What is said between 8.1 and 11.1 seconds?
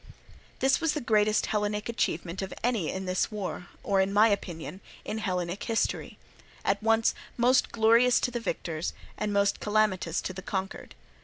to the victors, and most calamitous to the conquered.